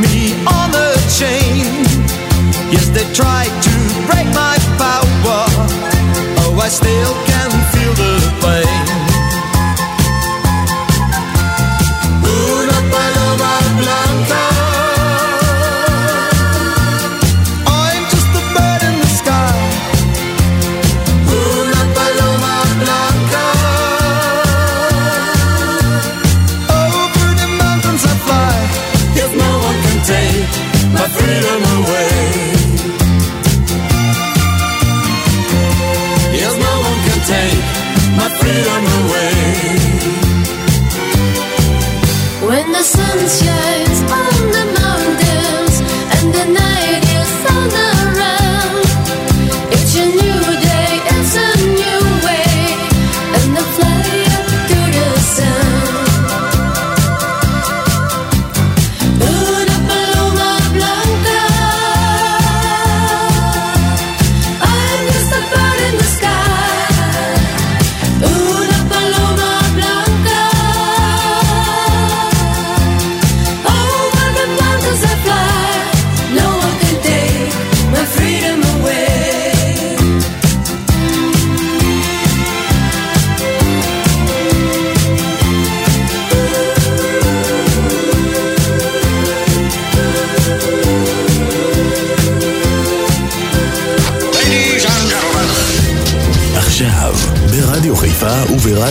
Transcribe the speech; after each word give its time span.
me 0.00 0.34
on 0.46 0.70
a 0.74 0.90
chain. 1.18 1.64
Yes, 2.70 2.88
they 2.90 3.06
tried 3.14 3.52
to 3.66 3.74
break 4.06 4.28
my 4.34 4.56
power. 4.76 5.44
Oh, 6.42 6.60
I 6.60 6.68
still 6.68 7.27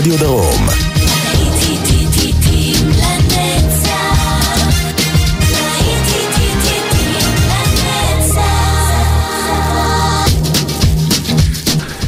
רדיו 0.08 0.20
דרום. 0.20 0.68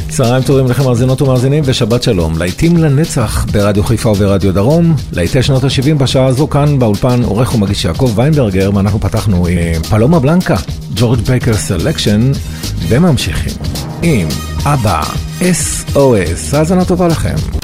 צהריים 0.08 0.42
טובים 0.42 0.66
לכם 0.66 0.84
מאזינות 0.84 1.22
ומאזינים 1.22 1.62
ושבת 1.66 2.02
שלום. 2.02 2.38
להיטים 2.38 2.76
לנצח 2.76 3.46
ברדיו 3.52 3.84
חיפה 3.84 4.08
וברדיו 4.08 4.54
דרום. 4.54 4.96
להיטי 5.12 5.42
שנות 5.42 5.64
ה-70 5.64 5.94
בשעה 5.98 6.26
הזו 6.26 6.48
כאן 6.48 6.78
באולפן 6.78 7.22
עורך 7.22 7.54
ומגיש 7.54 7.84
יעקב 7.84 8.12
ויינברגר 8.14 8.70
ואנחנו 8.74 9.00
פתחנו 9.00 9.46
עם 9.46 9.82
Paloma 9.82 10.20
Blanca, 10.20 10.56
ג'ורג' 10.94 11.20
בייקר 11.20 11.54
סלקשן 11.54 12.32
וממשיכים 12.88 13.52
עם 14.02 14.28
אבא, 14.64 15.02
SOS. 15.40 16.56
האזנה 16.56 16.84
טובה 16.84 17.08
לכם. 17.08 17.59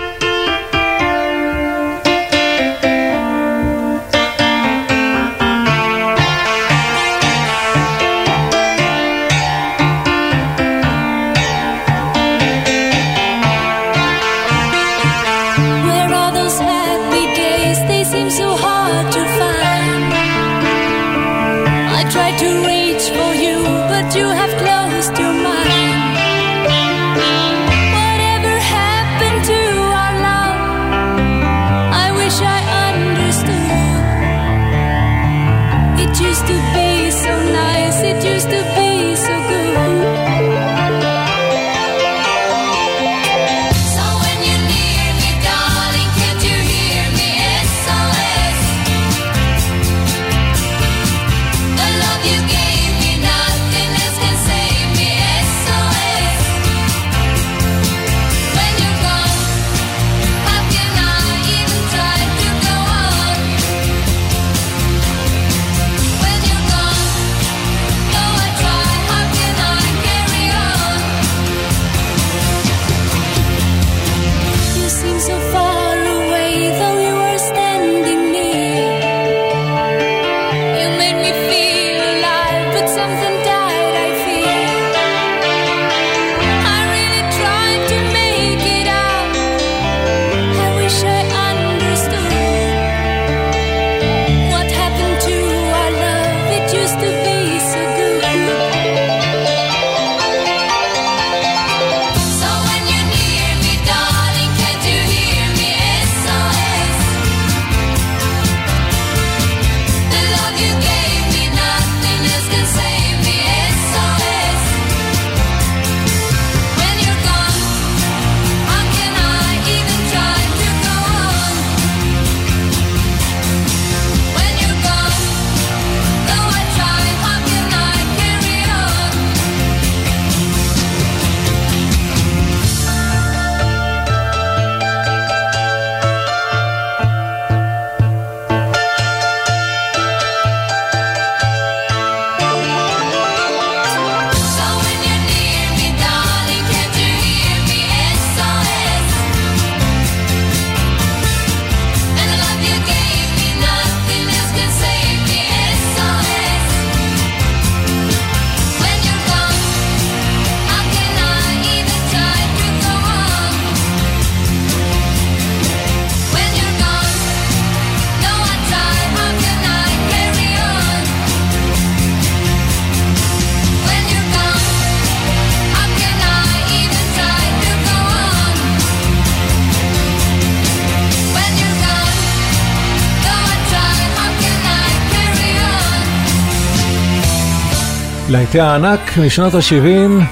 להיטי 188.36 188.60
הענק 188.60 189.18
משנות 189.18 189.54
ה-70. 189.54 190.22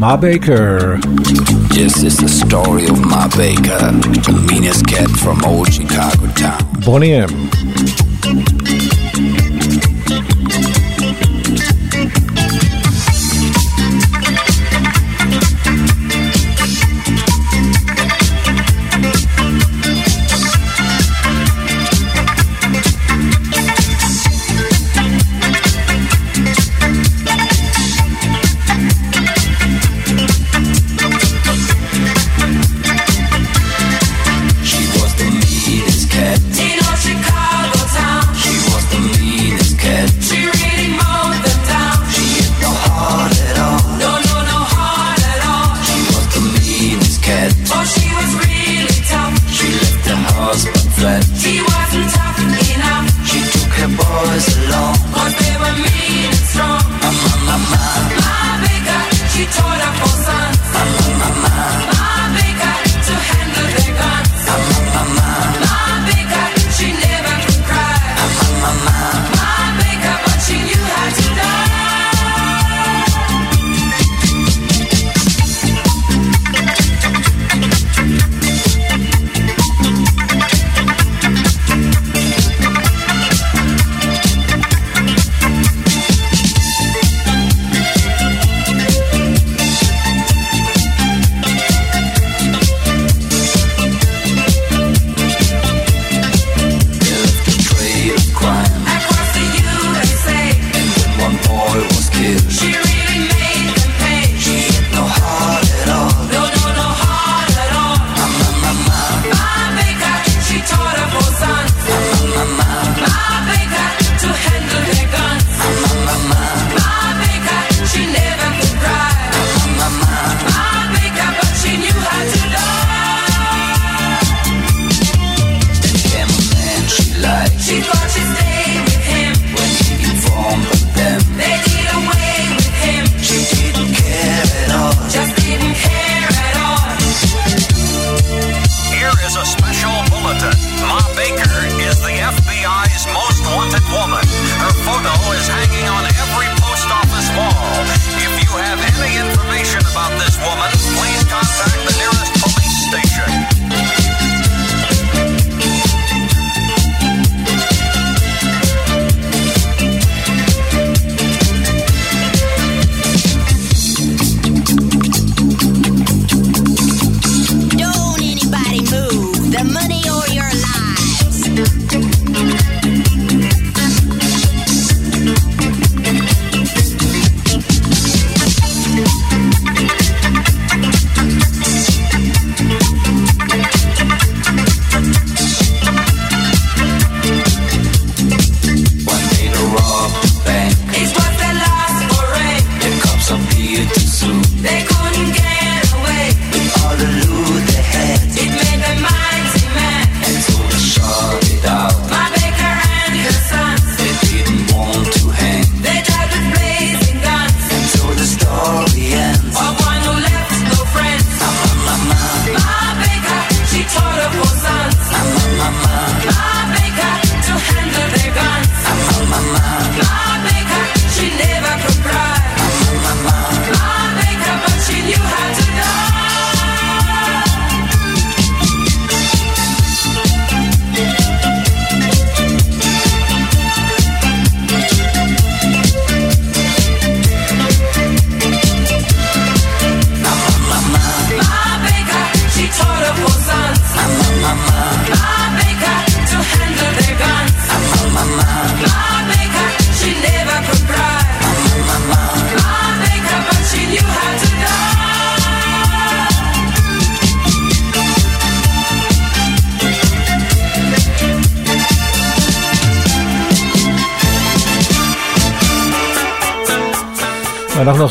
Ma 0.00 0.16
Baker. 0.16 0.98
This 1.78 1.94
is 2.08 2.14
the 2.24 2.30
story 2.42 2.84
of 2.92 2.98
Ma 3.12 3.24
Baker, 3.40 3.84
the 4.28 4.36
meanest 4.48 4.82
cat 4.92 5.10
from 5.22 5.36
old 5.50 5.68
Chicago 5.76 6.26
town. 6.42 6.62
Bonnie 6.84 7.14
M. 7.28 7.32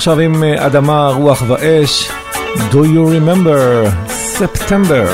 עכשיו 0.02 0.20
עם 0.20 0.44
אדמה, 0.44 1.08
רוח 1.08 1.44
ואש. 1.48 2.12
Do 2.72 2.84
you 2.94 3.06
remember 3.06 3.60
September? 4.40 5.06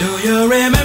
Do 0.00 0.10
you 0.26 0.36
remember? 0.50 0.81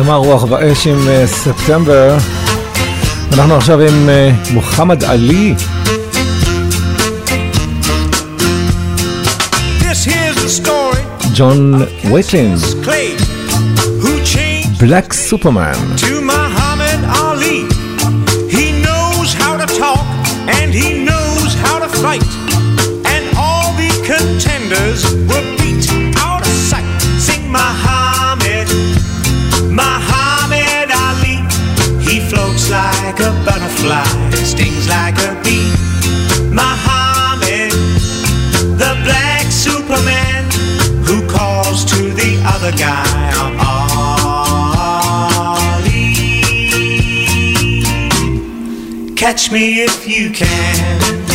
אדמה, 0.00 0.14
רוח 0.14 0.44
ואש 0.50 0.86
עם 0.86 1.08
אה, 1.08 1.26
ספטמבר. 1.26 2.16
אנחנו 3.32 3.54
עכשיו 3.54 3.80
עם 3.80 4.08
אה, 4.08 4.30
מוחמד 4.52 5.04
עלי. 5.04 5.54
ג'ון 11.34 11.82
changed 12.30 12.86
בלק 14.80 15.12
סופרמן. 15.12 15.72
he 20.74 21.04
knows 21.08 21.54
how 21.54 21.78
to 21.84 21.88
fight. 22.02 22.29
Catch 49.30 49.52
me 49.52 49.84
if 49.84 50.08
you 50.08 50.28
can. 50.32 51.29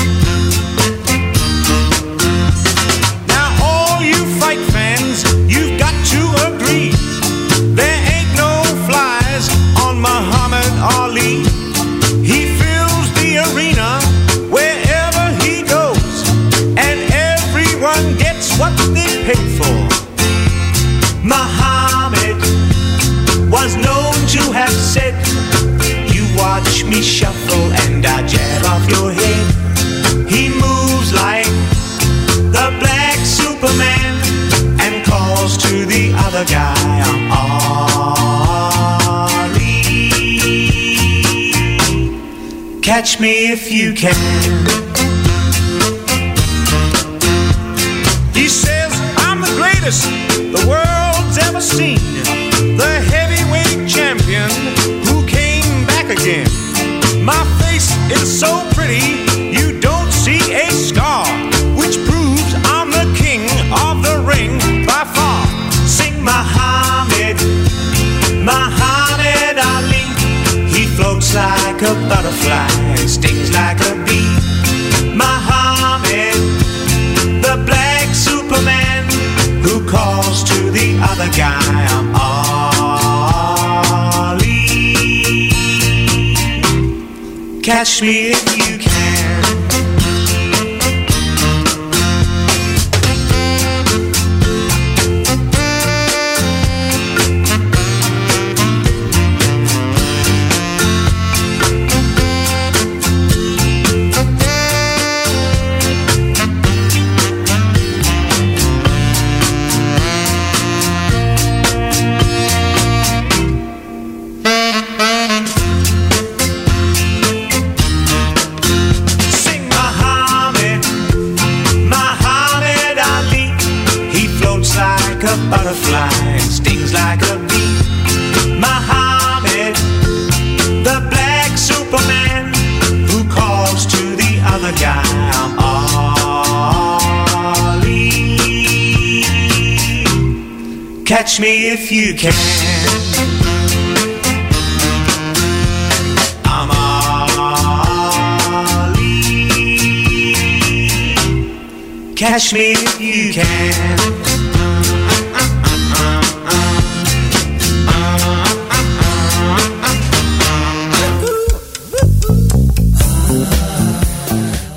Catch 43.06 43.20
me 43.20 43.52
if 43.52 43.72
you 43.72 43.94
can. 43.94 44.95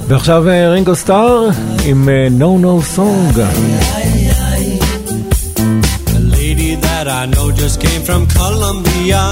ועכשיו 0.08 0.50
אה, 0.50 0.69
רינגו 0.69 0.96
סטאר 0.96 1.50
עם 1.86 2.10
אה, 2.10 2.28
No 2.39 2.63
No 2.63 2.96
Song. 2.96 3.39
A 6.15 6.19
lady 6.38 6.76
that 6.86 7.08
I 7.08 7.24
know 7.34 7.48
just 7.62 7.78
came 7.86 8.02
from 8.10 8.22
Colombia. 8.39 9.24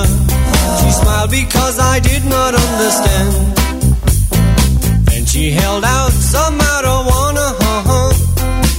She 0.79 0.89
smiled 1.01 1.31
because 1.41 1.75
I 1.93 1.95
did 2.09 2.23
not 2.35 2.51
understand. 2.65 3.29
Then 5.07 5.23
she 5.31 5.43
held 5.61 5.83
out 5.97 6.13
some 6.33 6.53
marijuana. 6.63 7.47
uh-huh. 7.73 8.09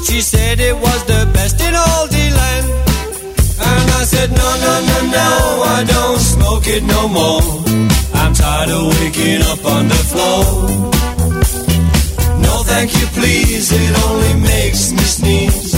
She 0.07 0.19
said 0.33 0.55
it 0.71 0.77
was 0.87 1.01
the 1.13 1.23
best 1.37 1.57
in 1.67 1.75
all 1.85 2.05
the 2.17 2.27
land. 2.41 2.67
And 3.69 3.87
I 4.01 4.03
said, 4.13 4.29
no, 4.41 4.49
no, 4.65 4.75
no, 4.91 4.99
no, 5.19 5.29
I 5.77 5.81
don't 5.95 6.21
smoke 6.35 6.67
it 6.77 6.83
no 6.97 7.03
more. 7.19 7.43
I'm 8.21 8.33
tired 8.43 8.71
of 8.77 8.83
waking 8.95 9.43
up 9.53 9.63
on 9.75 9.83
the 9.93 10.03
floor. 10.11 10.43
Thank 12.78 12.94
you, 12.94 13.08
please, 13.08 13.72
it 13.74 14.06
only 14.06 14.34
makes 14.46 14.92
me 14.92 15.02
sneeze. 15.02 15.72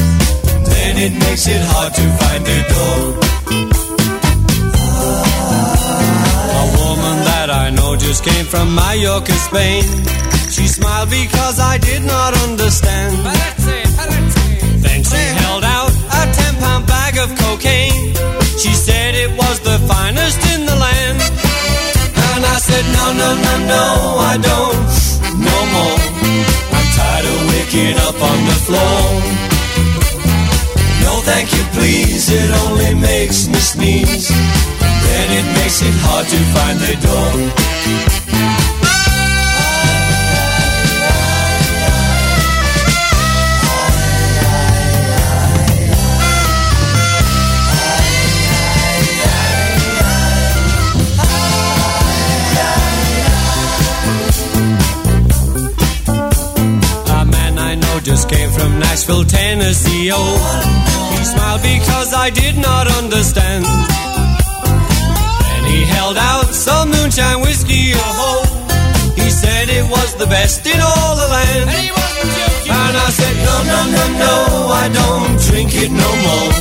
Then 0.68 0.98
it 0.98 1.14
makes 1.14 1.48
it 1.48 1.62
hard 1.72 1.94
to 1.96 2.06
find 2.20 2.44
the 2.46 2.60
door. 2.74 3.00
A 6.60 6.66
woman 6.76 7.18
that 7.24 7.50
I 7.50 7.70
know 7.70 7.96
just 7.96 8.26
came 8.26 8.46
from 8.46 8.76
Mallorca, 8.76 9.32
Spain. 9.32 9.84
She 10.52 10.68
smiled 10.68 11.10
because 11.10 11.58
I 11.62 11.78
did 11.78 12.04
not 12.04 12.36
understand. 12.44 13.16
Then 14.84 15.02
she 15.02 15.24
held 15.40 15.64
out 15.64 15.92
a 16.20 16.22
ten 16.36 16.54
pound 16.60 16.86
bag 16.86 17.18
of 17.18 17.30
cocaine. 17.40 18.12
She 18.60 18.74
said 18.76 19.16
it 19.16 19.32
was 19.40 19.62
the 19.62 19.80
finest 19.88 20.40
in 20.54 20.66
the 20.66 20.76
land. 20.76 21.18
And 22.28 22.44
I 22.44 22.58
said, 22.60 22.84
no, 22.92 23.06
no, 23.22 23.30
no, 23.46 23.54
no, 23.72 23.86
I 24.20 24.36
don't, 24.36 25.40
no 25.40 25.58
more. 25.72 26.19
Tired 27.00 27.26
of 27.32 27.40
waking 27.52 27.96
up 28.08 28.18
on 28.32 28.40
the 28.50 28.58
floor. 28.68 29.00
No, 31.04 31.12
thank 31.24 31.48
you, 31.56 31.64
please, 31.78 32.30
it 32.30 32.50
only 32.68 32.94
makes 32.94 33.48
me 33.48 33.60
sneeze. 33.60 34.28
Then 35.06 35.28
it 35.40 35.48
makes 35.60 35.82
it 35.82 35.96
hard 36.04 36.28
to 36.28 36.40
find 36.56 36.78
the 36.78 36.96
door. 37.08 38.19
Nashville, 59.00 59.24
Tennessee. 59.24 60.12
Oh, 60.14 60.38
he 61.12 61.24
smiled 61.24 61.62
because 61.62 62.14
I 62.14 62.30
did 62.30 62.58
not 62.58 62.88
understand. 63.00 63.66
Then 65.46 65.64
he 65.72 65.84
held 65.86 66.18
out 66.18 66.54
some 66.54 66.90
moonshine 66.90 67.42
whiskey. 67.42 67.94
Oh, 67.96 68.44
he 69.16 69.30
said 69.30 69.70
it 69.70 69.90
was 69.90 70.16
the 70.16 70.28
best 70.28 70.66
in 70.66 70.80
all 70.82 71.16
the 71.16 71.28
land. 71.28 71.70
And 71.70 72.98
I 72.98 73.10
said, 73.10 73.36
no, 73.48 73.56
no, 73.72 73.80
no, 73.96 74.06
no, 74.26 74.34
I 74.84 74.90
don't 74.90 75.40
drink 75.48 75.72
it 75.74 75.92
no 75.92 76.10
more. 76.26 76.52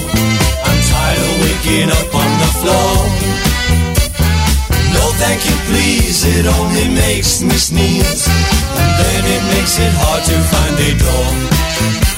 I'm 0.69 0.81
tired 0.93 1.19
of 1.19 1.35
waking 1.43 1.91
up 1.91 2.15
on 2.15 2.31
the 2.43 2.51
floor. 2.61 3.48
No, 5.18 5.18
thank 5.24 5.40
you, 5.48 5.56
please, 5.70 6.20
it 6.36 6.46
only 6.58 6.88
makes 7.04 7.42
me 7.48 7.56
sneeze. 7.70 8.24
And 8.82 8.92
then 9.00 9.22
it 9.36 9.44
makes 9.54 9.76
it 9.86 9.94
hard 10.02 10.24
to 10.30 10.36
find 10.52 10.76
a 10.90 10.92
door. 11.04 11.28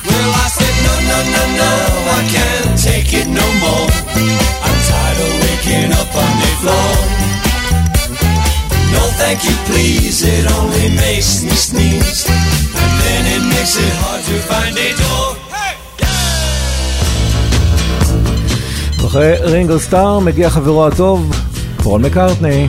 Well, 0.10 0.32
I 0.44 0.48
said, 0.58 0.76
no, 0.88 0.94
no, 1.12 1.20
no, 1.36 1.44
no, 1.62 1.74
I 2.18 2.22
can't 2.36 2.76
take 2.90 3.10
it 3.22 3.28
no 3.42 3.48
more. 3.64 3.88
I'm 4.66 4.80
tired 4.90 5.20
of 5.26 5.32
waking 5.44 5.92
up 6.02 6.12
on 6.26 6.34
the 6.44 6.52
floor. 6.62 6.92
No, 8.96 9.04
thank 9.22 9.40
you, 9.48 9.56
please, 9.70 10.18
it 10.36 10.46
only 10.58 10.88
makes 11.04 11.32
me 11.44 11.56
sneeze. 11.68 12.22
And 12.82 12.92
then 13.04 13.22
it 13.36 13.44
makes 13.54 13.74
it 13.86 13.94
hard 14.02 14.22
to 14.30 14.36
find 14.50 14.76
a 14.78 14.90
door. 15.02 15.32
אחרי 19.08 19.36
רינגו 19.42 19.80
סטאר 19.80 20.20
מגיע 20.20 20.50
חברו 20.50 20.88
הטוב, 20.88 21.36
פול 21.84 22.02
מקארטני. 22.02 22.68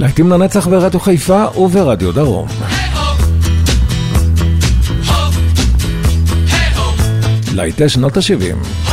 להיטים 0.00 0.30
לנצח 0.30 0.66
ברדיו 0.66 1.00
חיפה 1.00 1.44
וברדיו 1.58 2.12
דרום. 2.12 2.48
להיטי 7.54 7.88
שנות 7.88 8.16
ה-70. 8.16 8.89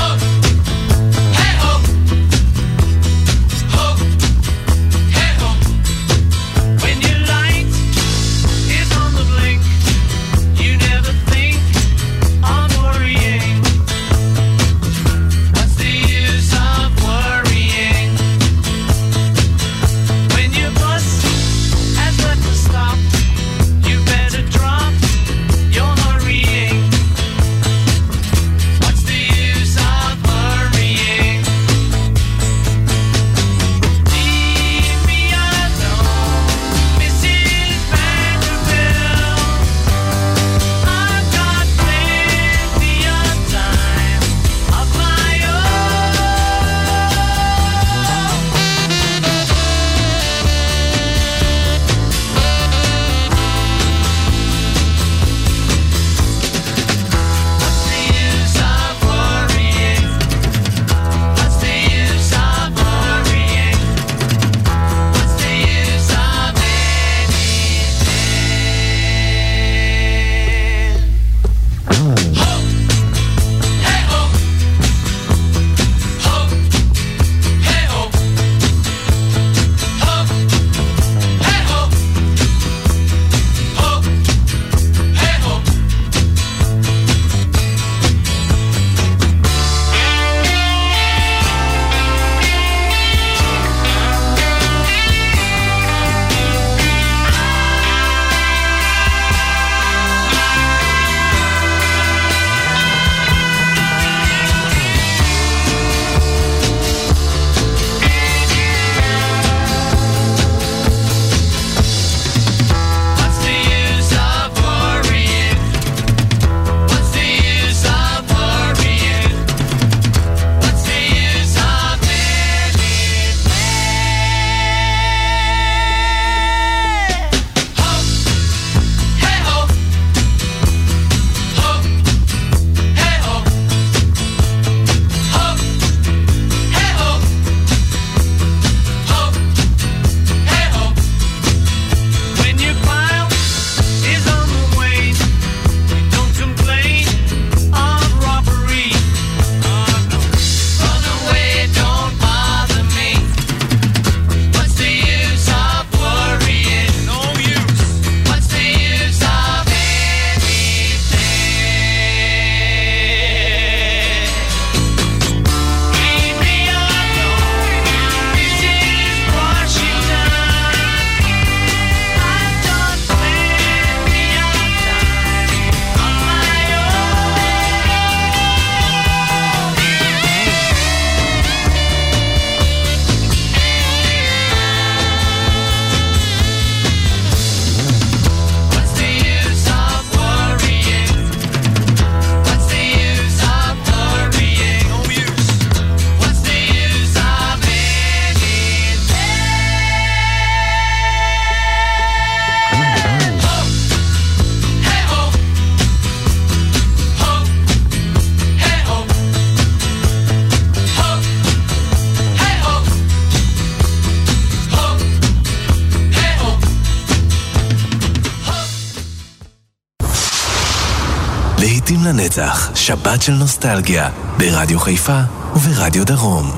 שבת 222.87 223.21
של 223.21 223.31
נוסטלגיה, 223.31 224.09
ברדיו 224.37 224.79
חיפה 224.79 225.19
וברדיו 225.55 226.05
דרום. 226.05 226.51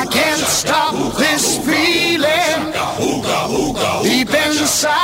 I 0.00 0.06
can't 0.16 0.46
stop 0.60 0.94
this 1.22 1.46
feeling 1.66 2.60
deep 4.04 4.34
inside. 4.46 5.03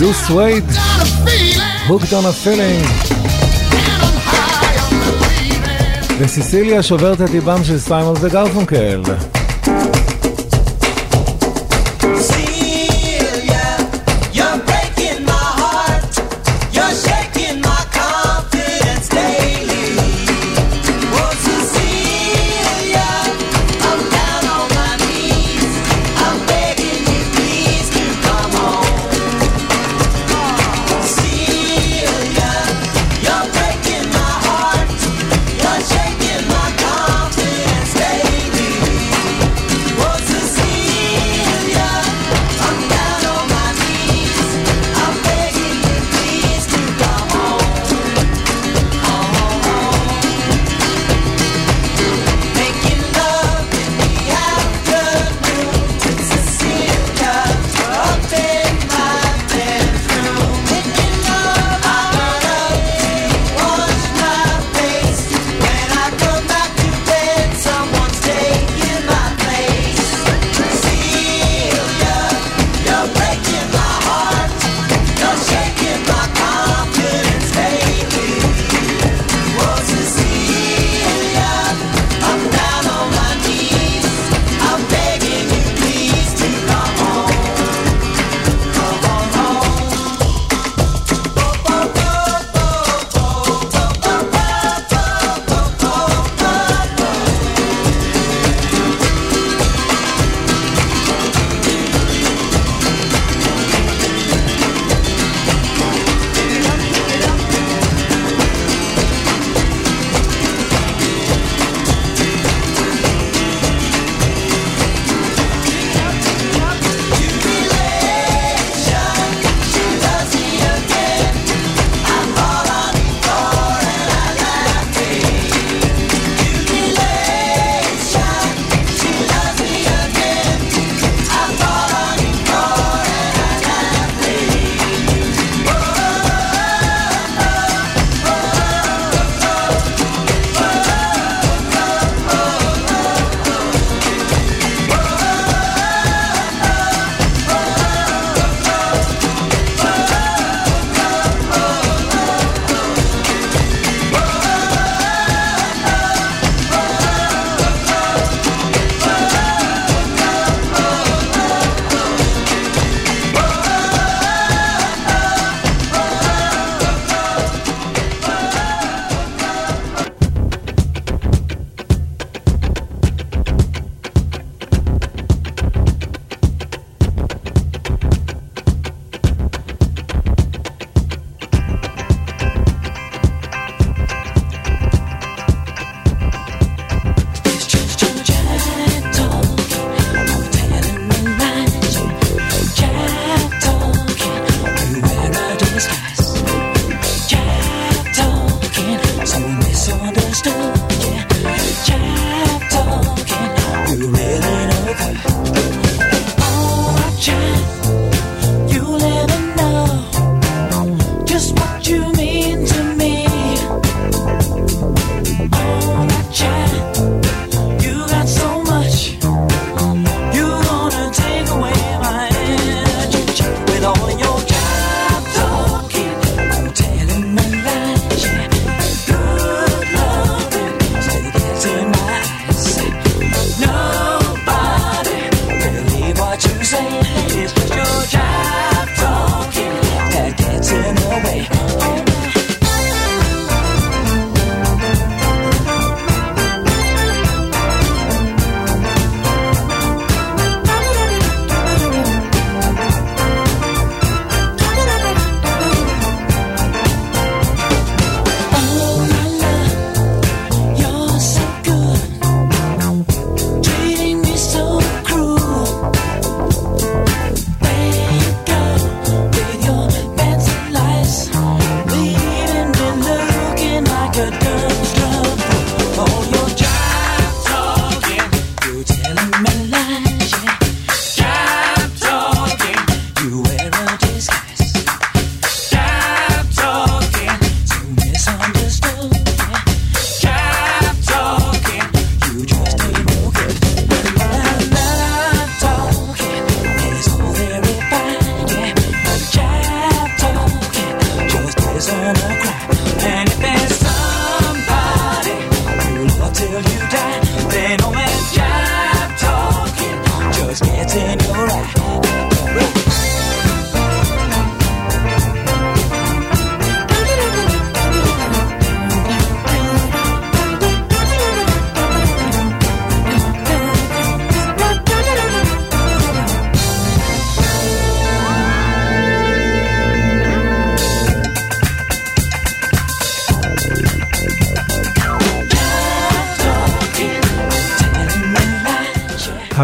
בלו 0.00 0.14
סווייד. 0.14 0.64
הוקד 1.88 2.06
a 2.06 2.46
feeling. 2.46 2.86
וסיסיליה 6.18 6.82
שוברת 6.82 7.20
את 7.20 7.30
ליבם 7.30 7.64
של 7.64 7.78
סיימון 7.78 8.14
וגרפונקל. 8.20 9.02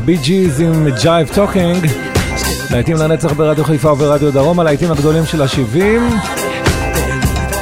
הבי 0.07 0.17
ג'יז 0.17 0.61
עם 0.61 0.89
Jive 1.03 1.29
Talkin', 1.35 1.87
להיטים 2.71 2.97
לנצח 2.97 3.33
ברדיו 3.33 3.65
חיפה 3.65 3.93
וברדיו 3.93 4.33
דרום, 4.33 4.61
הלהיטים 4.61 4.93
הגדולים 4.93 5.27
של 5.27 5.43
ה-70, 5.43 5.79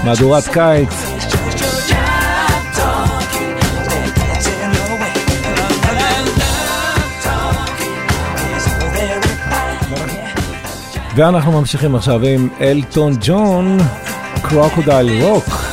מהדורת 0.05 0.49
קיץ. 0.49 0.89
ואנחנו 11.17 11.53
ממשיכים 11.53 11.95
עכשיו 11.95 12.25
עם 12.25 12.49
אלטון 12.61 13.13
ג'ון, 13.21 13.79
Crocodile 14.43 15.23
Rock. 15.23 15.64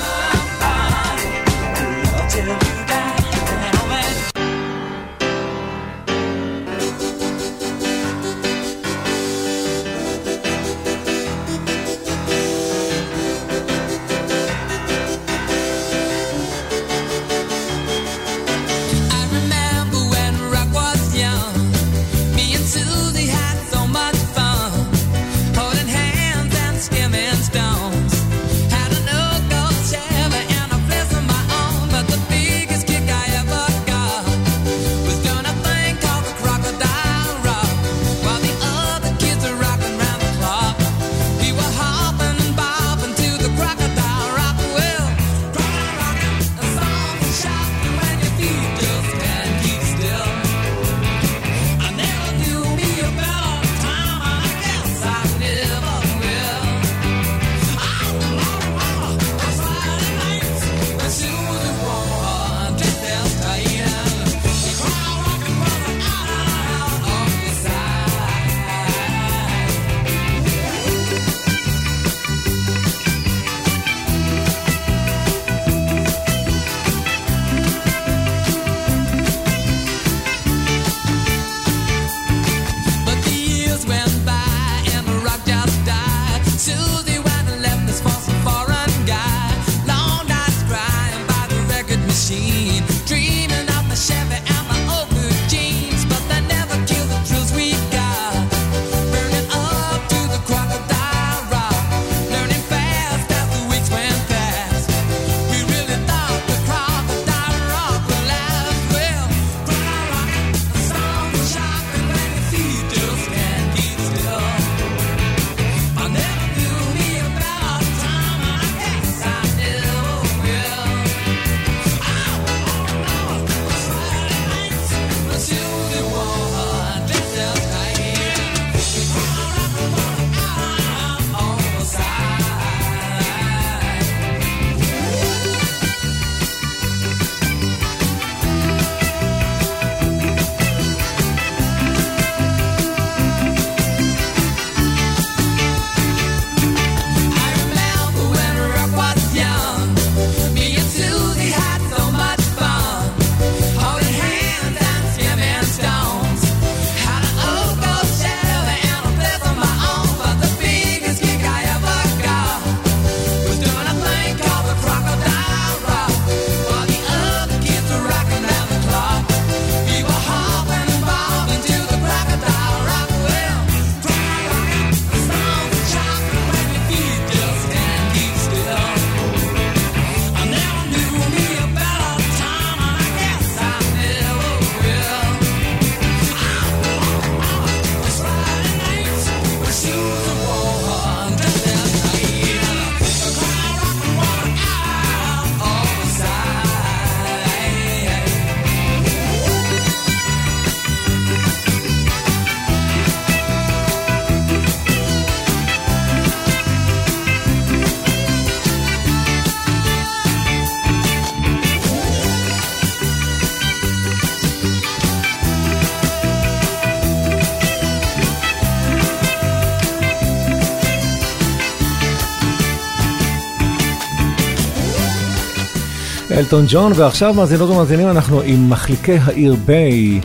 אלטון 226.42 226.66
ג'ון, 226.68 226.92
ועכשיו 226.96 227.34
מאזינות 227.34 227.70
ומאזינים 227.70 228.08
אנחנו 228.10 228.42
עם 228.42 228.70
מחליקי 228.70 229.18
העיר 229.24 229.56
ביי. 229.66 230.22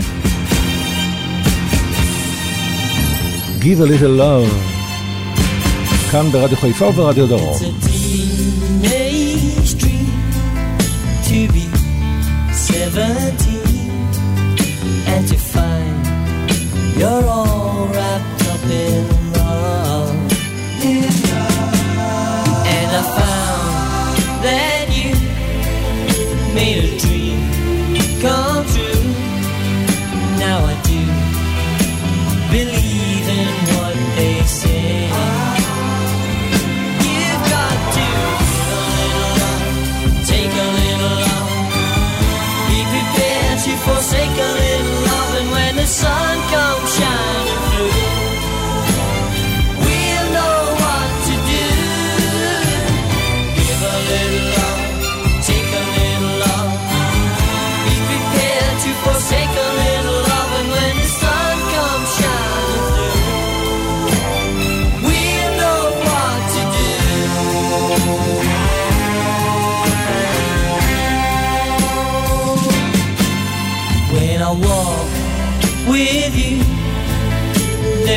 Give 3.60 3.80
a 3.80 3.86
little 3.86 4.20
love, 4.20 4.52
כאן 6.10 6.30
ברדיו 6.32 6.56
חיפה 6.56 6.86
וברדיו 6.86 7.26
דרום. 7.26 7.56
You're 16.98 17.28
all 17.36 17.55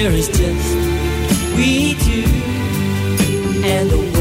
there 0.03 0.13
is 0.13 0.29
just 0.29 0.75
we 1.57 1.93
two 1.95 2.23
and 3.65 3.89
the 3.89 3.97
world. 3.97 4.18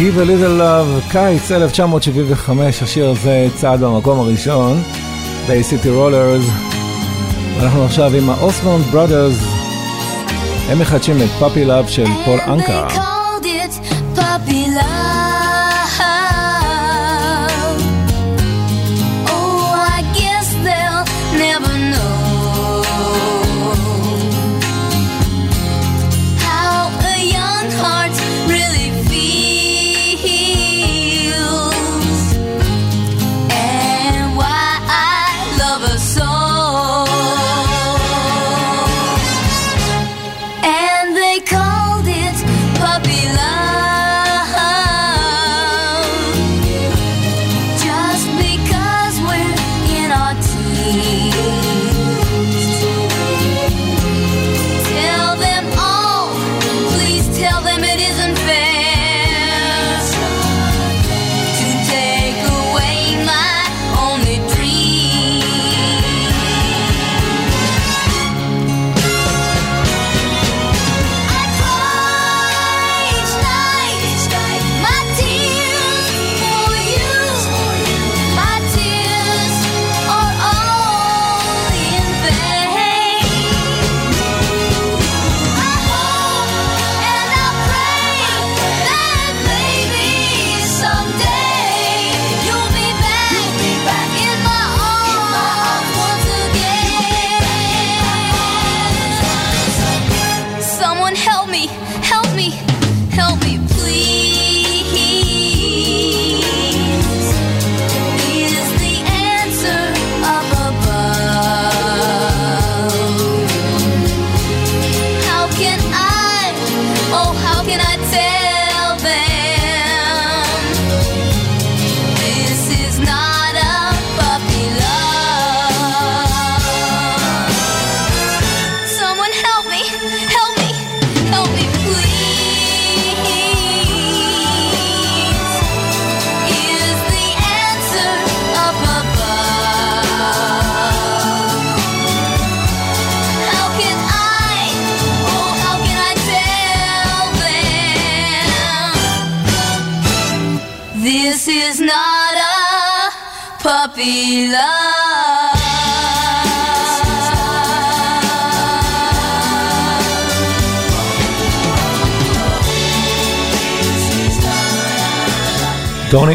Give 0.00 0.16
a 0.16 0.24
little 0.24 0.58
love, 0.58 1.12
קיץ 1.12 1.50
1975, 1.50 2.82
השיר 2.82 3.08
הזה 3.08 3.48
צעד 3.56 3.80
במקום 3.80 4.20
הראשון, 4.20 4.82
Bay 5.46 5.72
City 5.72 5.86
Rollers. 5.86 6.50
אנחנו 7.62 7.84
עכשיו 7.84 8.14
עם 8.14 8.30
האוסמונד 8.30 8.84
ברודרס, 8.84 9.36
הם 10.68 10.78
מחדשים 10.78 11.16
את 11.16 11.30
Puppy 11.38 11.64
Love 11.64 11.88
של 11.88 12.06
פול 12.24 12.40
אנקה. 12.40 12.86
They 12.88 13.40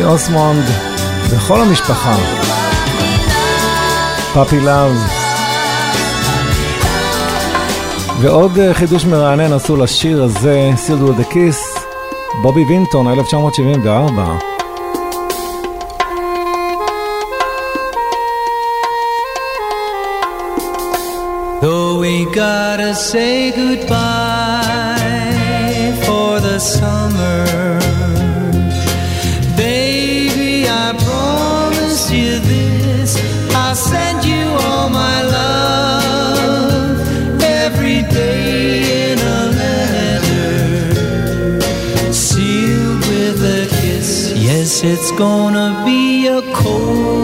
אוסמונד 0.05 0.63
וכל 1.29 1.61
המשפחה. 1.61 2.15
Puppy 4.33 4.59
Love. 4.59 4.91
ועוד 8.21 8.59
אה, 8.59 8.73
חידוש 8.73 9.05
מרענן 9.05 9.53
עשו 9.53 9.77
לשיר 9.77 10.23
הזה, 10.23 10.69
Sealed 10.75 10.77
Sealed 10.77 11.13
with 11.13 11.23
a 11.23 11.32
Kiss, 11.32 11.77
בובי 12.41 12.63
וינטון, 12.69 13.07
1974. 13.07 14.37
We 22.07 22.23
gotta 22.31 22.93
say 22.93 23.51
goodbye 23.51 23.95
for 26.05 26.39
the 26.39 26.59
summer. 26.59 27.34
it's 44.87 45.11
gonna 45.11 45.83
be 45.83 46.27
a 46.27 46.41
cold 46.53 47.14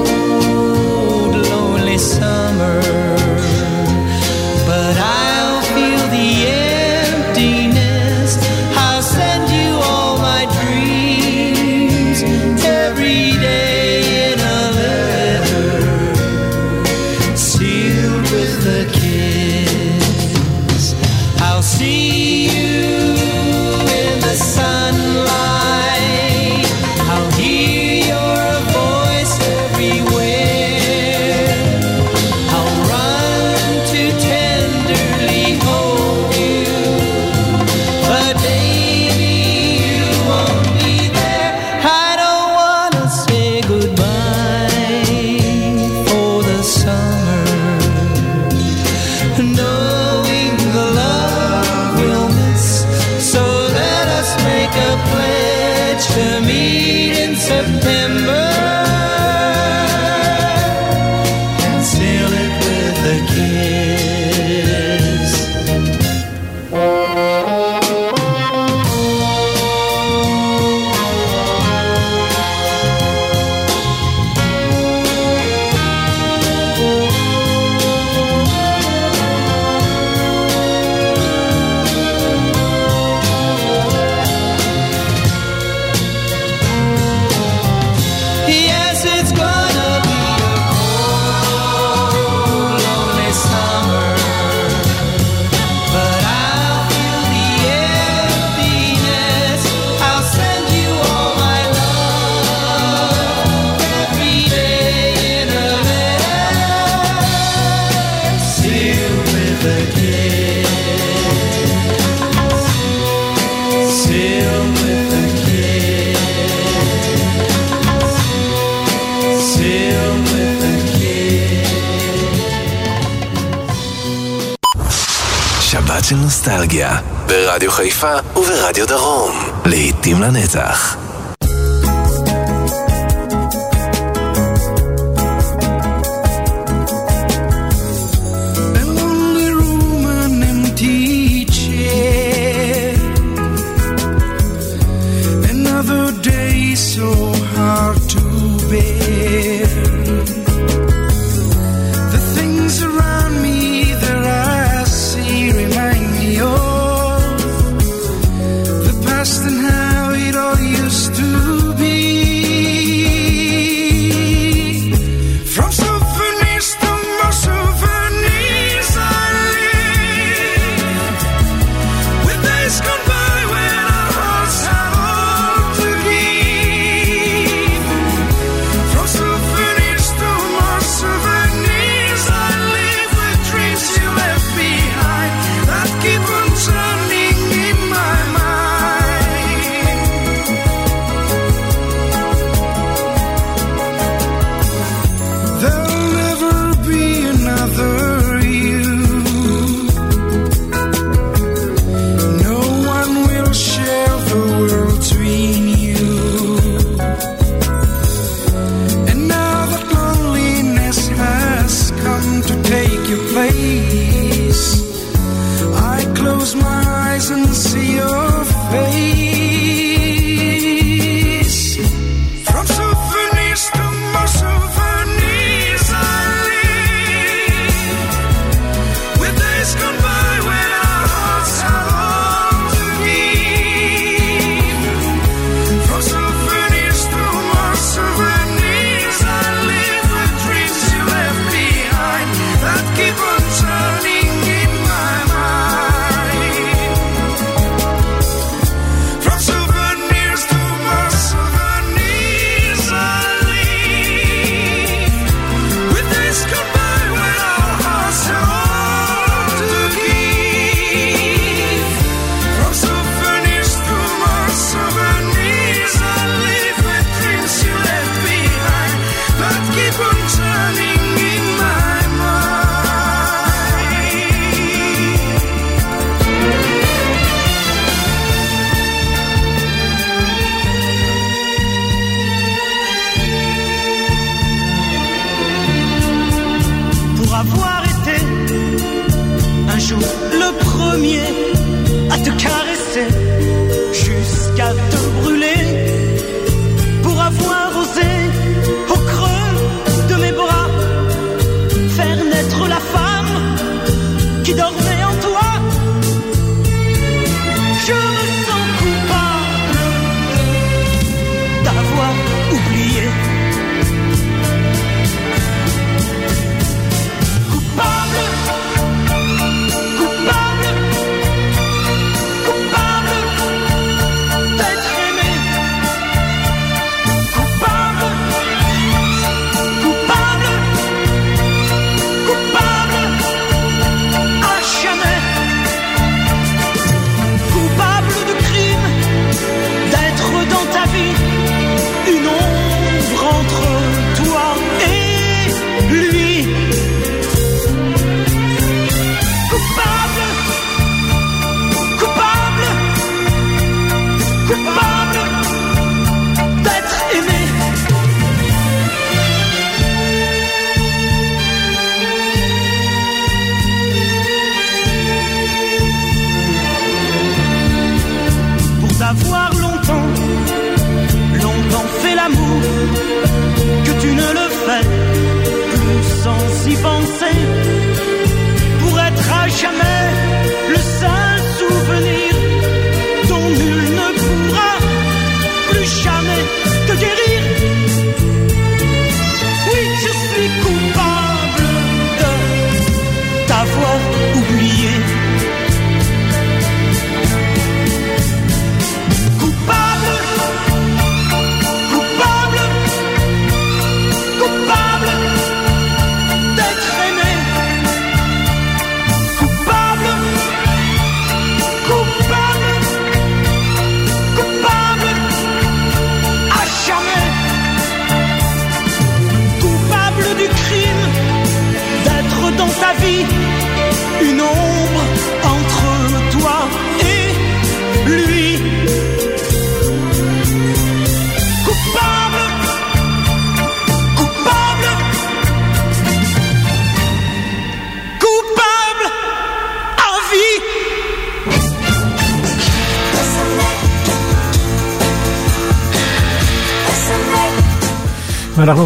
ברדיו 127.28 127.72
חיפה 127.72 128.14
וברדיו 128.36 128.88
דרום. 128.88 129.32
לעתים 129.66 130.22
לנצח. 130.22 131.01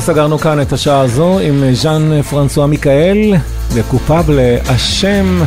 סגרנו 0.06 0.38
כאן 0.38 0.62
את 0.62 0.74
השעה 0.74 1.00
הזו 1.00 1.40
עם 1.40 1.64
ז'אן 1.74 2.22
פרנסואה 2.22 2.68
מיכאל 2.68 3.34
וקופבלה 3.74 4.58
השם. 4.66 5.42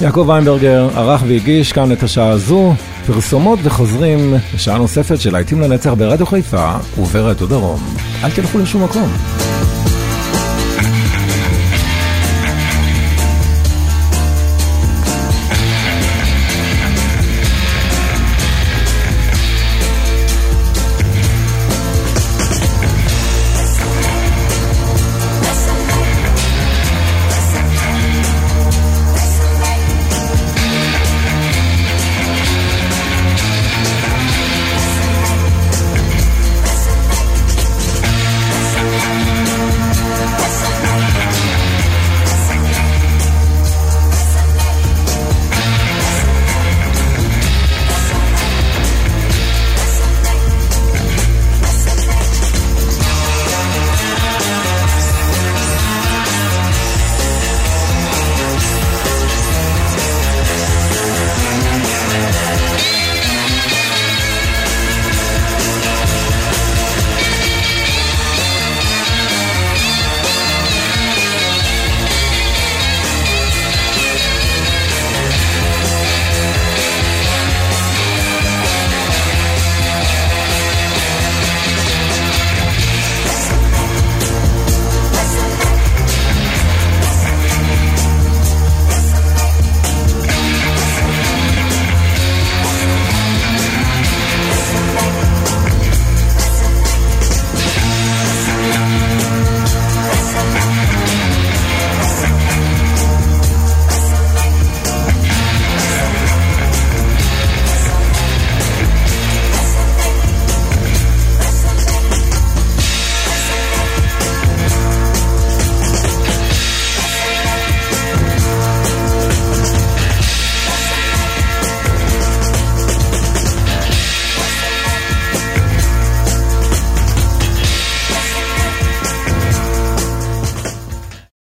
יעקב 0.00 0.24
ויינברגר 0.28 0.88
ערך 0.94 1.22
והגיש 1.28 1.72
כאן 1.72 1.92
את 1.92 2.02
השעה 2.02 2.28
הזו, 2.28 2.74
פרסומות 3.06 3.58
וחוזרים 3.62 4.34
לשעה 4.54 4.78
נוספת 4.78 5.20
של 5.20 5.32
להיטים 5.32 5.60
לנצח 5.60 5.92
ברדיו 5.92 6.26
חיפה 6.26 6.72
וברדיו 6.98 7.46
דרום. 7.46 7.80
אל 8.24 8.30
תלכו 8.30 8.58
לשום 8.58 8.84
מקום. 8.84 9.35